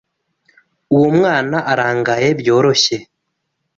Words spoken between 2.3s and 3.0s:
byoroshye.